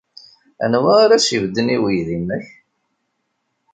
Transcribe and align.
Anwa 0.63 0.91
ara 1.03 1.15
as-ibedden 1.17 1.73
i 1.75 1.77
weydi-nnek? 1.81 2.45